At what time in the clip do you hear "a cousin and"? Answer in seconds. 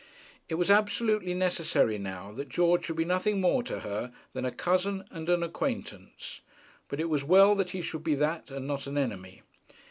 4.45-5.29